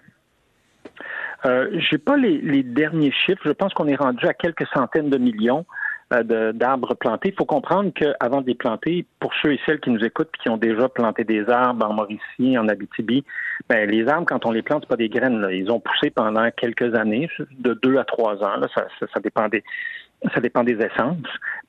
Euh, 1.45 1.69
j'ai 1.89 1.97
pas 1.97 2.17
les, 2.17 2.63
derniers 2.63 3.11
chiffres. 3.25 3.41
Je 3.45 3.51
pense 3.51 3.73
qu'on 3.73 3.87
est 3.87 3.95
rendu 3.95 4.25
à 4.27 4.33
quelques 4.33 4.67
centaines 4.73 5.09
de 5.09 5.17
millions. 5.17 5.65
Euh, 6.11 6.53
d'arbres 6.53 6.95
plantés. 6.95 7.29
Il 7.29 7.35
faut 7.35 7.45
comprendre 7.45 7.91
qu'avant 7.93 8.41
de 8.41 8.47
les 8.47 8.55
planter, 8.55 9.05
pour 9.19 9.31
ceux 9.43 9.53
et 9.53 9.59
celles 9.67 9.79
qui 9.79 9.91
nous 9.91 10.03
écoutent 10.03 10.31
et 10.39 10.41
qui 10.41 10.49
ont 10.49 10.57
déjà 10.57 10.89
planté 10.89 11.23
des 11.23 11.47
arbres 11.47 11.85
en 11.85 11.93
Mauricie, 11.93 12.57
en 12.57 12.67
Abitibi, 12.67 13.23
ben, 13.69 13.87
les 13.87 14.07
arbres, 14.07 14.25
quand 14.27 14.43
on 14.47 14.51
les 14.51 14.63
plante, 14.63 14.81
c'est 14.85 14.89
pas 14.89 14.95
des 14.95 15.07
graines. 15.07 15.47
Ils 15.51 15.69
ont 15.69 15.79
poussé 15.79 16.09
pendant 16.09 16.49
quelques 16.49 16.95
années, 16.95 17.29
de 17.51 17.75
deux 17.83 17.97
à 17.97 18.05
trois 18.05 18.43
ans. 18.43 18.59
Ça, 18.73 18.87
ça, 18.99 19.19
dépend 19.19 19.49
des, 19.49 19.63
ça 20.33 20.41
dépend 20.41 20.63
des 20.63 20.77
essences. 20.77 21.17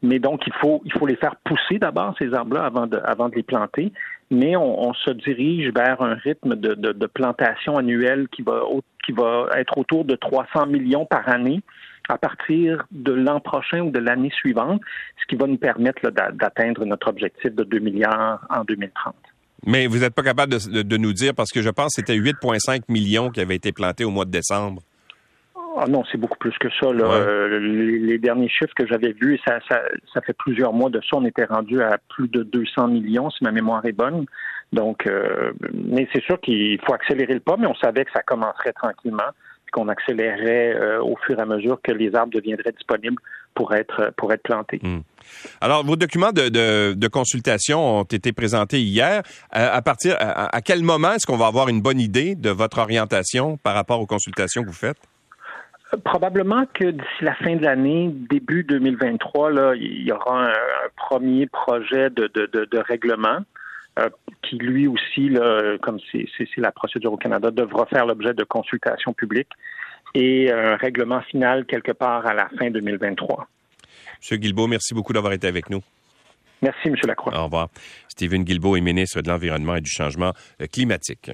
Mais 0.03 0.19
donc, 0.19 0.47
il 0.47 0.53
faut, 0.55 0.83
il 0.85 0.93
faut 0.93 1.07
les 1.07 1.17
faire 1.17 1.37
pousser 1.45 1.79
d'abord, 1.79 2.15
ces 2.19 2.33
arbres-là, 2.33 2.65
avant 2.65 2.87
de, 2.87 2.99
avant 3.05 3.29
de 3.29 3.35
les 3.37 3.43
planter. 3.43 3.93
Mais 4.31 4.57
on, 4.57 4.95
se 4.95 5.11
dirige 5.11 5.73
vers 5.75 6.01
un 6.03 6.15
rythme 6.15 6.55
de, 6.55 6.75
de, 6.75 6.93
de, 6.93 7.07
plantation 7.07 7.77
annuelle 7.77 8.29
qui 8.31 8.43
va, 8.43 8.63
qui 9.05 9.11
va 9.11 9.49
être 9.57 9.77
autour 9.77 10.05
de 10.05 10.15
300 10.15 10.67
millions 10.67 11.05
par 11.05 11.29
année 11.29 11.63
à 12.09 12.19
partir 12.19 12.85
de 12.91 13.13
l'an 13.13 13.41
prochain 13.41 13.81
ou 13.81 13.91
de 13.91 13.99
l'année 13.99 14.31
suivante, 14.31 14.81
ce 15.21 15.27
qui 15.27 15.37
va 15.37 15.47
nous 15.47 15.57
permettre 15.57 16.11
d'atteindre 16.11 16.85
notre 16.85 17.09
objectif 17.09 17.55
de 17.55 17.65
2 17.65 17.79
milliards 17.79 18.47
en 18.51 18.65
2030. 18.65 19.15
Mais 19.67 19.87
vous 19.87 19.99
n'êtes 19.99 20.15
pas 20.15 20.23
capable 20.23 20.53
de, 20.53 20.97
nous 20.97 21.13
dire, 21.13 21.35
parce 21.35 21.51
que 21.51 21.61
je 21.61 21.69
pense 21.69 21.95
que 21.95 22.03
c'était 22.03 22.17
8,5 22.17 22.83
millions 22.89 23.31
qui 23.31 23.41
avaient 23.41 23.57
été 23.57 23.73
plantés 23.73 24.05
au 24.05 24.11
mois 24.11 24.25
de 24.25 24.31
décembre. 24.31 24.83
Ah 25.77 25.87
non, 25.87 26.03
c'est 26.11 26.19
beaucoup 26.19 26.39
plus 26.39 26.57
que 26.59 26.69
ça. 26.81 26.87
Euh, 26.87 27.61
les, 27.61 28.19
derniers 28.19 28.49
chiffres 28.49 28.75
que 28.75 28.87
j'avais 28.87 29.13
vus, 29.13 29.39
ça, 29.47 29.61
ça, 29.69 30.21
fait 30.23 30.33
plusieurs 30.33 30.73
mois 30.73 30.91
de 30.91 31.01
ça, 31.01 31.17
on 31.17 31.25
était 31.25 31.45
rendu 31.45 31.81
à 31.81 31.99
plus 32.09 32.29
de 32.29 32.43
200 32.43 32.89
millions, 32.89 33.31
si 33.31 33.45
ma 33.45 33.53
mémoire 33.53 33.85
est 33.85 33.93
bonne. 33.93 34.27
Donc, 34.73 35.07
euh, 35.07 35.53
mais 35.73 36.09
c'est 36.13 36.23
sûr 36.23 36.41
qu'il 36.41 36.81
faut 36.85 36.95
accélérer 36.95 37.35
le 37.35 37.41
pas, 37.41 37.57
mais 37.57 37.67
on 37.67 37.75
savait 37.77 38.05
que 38.05 38.13
ça 38.13 38.23
commencerait 38.23 38.73
tranquillement 38.73 39.31
qu'on 39.73 39.89
accélérerait 39.89 40.75
euh, 40.75 41.01
au 41.01 41.17
fur 41.25 41.39
et 41.39 41.43
à 41.43 41.47
mesure 41.47 41.79
que 41.81 41.93
les 41.93 42.13
arbres 42.17 42.33
deviendraient 42.33 42.73
disponibles 42.73 43.23
pour 43.55 43.73
être 43.73 44.13
pour 44.17 44.33
être 44.33 44.43
plantés. 44.43 44.81
Hmm. 44.83 45.01
Alors, 45.61 45.85
vos 45.85 45.95
documents 45.95 46.33
de, 46.33 47.09
consultation 47.09 48.01
ont 48.01 48.03
été 48.03 48.33
présentés 48.33 48.81
hier. 48.81 49.23
À 49.51 49.83
partir 49.83 50.17
à, 50.19 50.61
quel 50.61 50.83
moment 50.83 51.13
est-ce 51.13 51.27
qu'on 51.27 51.37
va 51.37 51.47
avoir 51.47 51.69
une 51.69 51.81
bonne 51.81 52.01
idée 52.01 52.35
de 52.35 52.51
votre 52.51 52.79
orientation 52.79 53.57
par 53.59 53.75
rapport 53.75 54.01
aux 54.01 54.07
consultations 54.07 54.63
que 54.63 54.69
vous 54.69 54.73
faites? 54.73 54.99
Probablement 56.05 56.67
que 56.73 56.91
d'ici 56.91 57.23
la 57.23 57.35
fin 57.35 57.57
de 57.57 57.65
l'année, 57.65 58.11
début 58.13 58.63
2023, 58.65 59.51
là, 59.51 59.75
il 59.75 60.03
y 60.03 60.13
aura 60.13 60.49
un, 60.49 60.53
premier 60.97 61.47
projet 61.47 62.11
de, 62.11 62.29
de 62.29 62.79
règlement 62.79 63.41
euh, 63.99 64.09
qui 64.43 64.57
lui 64.57 64.87
aussi, 64.87 65.31
comme 65.83 65.99
c'est 66.13 66.49
la 66.57 66.73
procédure 66.73 67.13
au 67.13 67.17
Canada, 67.17 67.51
devra 67.51 67.87
faire 67.87 68.07
l'objet 68.07 68.33
de 68.33 68.45
consultations 68.45 69.13
publiques 69.13 69.51
et 70.15 70.51
un 70.51 70.77
règlement 70.77 71.21
final 71.23 71.67
quelque 71.67 71.93
part 71.93 72.27
à 72.27 72.35
la 72.35 72.49
fin 72.59 72.71
2023. 72.71 73.49
Monsieur 74.19 74.37
Guilbeault, 74.37 74.69
merci 74.69 74.95
beaucoup 74.95 75.13
d'avoir 75.13 75.33
été 75.33 75.47
avec 75.47 75.71
nous. 75.71 75.83
Merci, 76.63 76.89
M. 76.89 76.97
Lacroix. 77.05 77.39
Au 77.39 77.45
revoir. 77.45 77.69
Stephen 78.09 78.45
Guilbeault 78.45 78.77
est 78.77 78.81
ministre 78.81 79.21
de 79.23 79.29
l'Environnement 79.29 79.77
et 79.77 79.81
du 79.81 79.91
Changement 79.91 80.33
climatique. 80.73 81.31